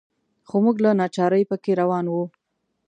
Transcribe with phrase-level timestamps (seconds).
[0.47, 2.23] خو موږ له ناچارۍ په کې روان وو.